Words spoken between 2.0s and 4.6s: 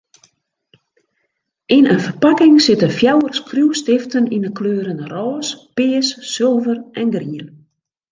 ferpakking sitte fjouwer skriuwstiften yn 'e